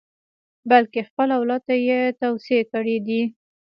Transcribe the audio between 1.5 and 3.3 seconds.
ته یې توصیې کړې دي.